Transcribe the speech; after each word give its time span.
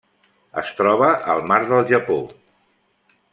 Es 0.61 0.71
troba 0.79 1.09
al 1.33 1.45
mar 1.51 1.59
del 1.73 1.85
Japó. 1.93 2.19